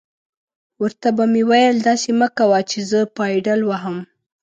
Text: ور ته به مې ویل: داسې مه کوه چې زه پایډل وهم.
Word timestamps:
ور 0.81 0.93
ته 1.01 1.09
به 1.17 1.23
مې 1.31 1.43
ویل: 1.49 1.77
داسې 1.87 2.09
مه 2.19 2.27
کوه 2.37 2.59
چې 2.69 2.79
زه 2.89 2.99
پایډل 3.15 3.61
وهم. 3.65 3.97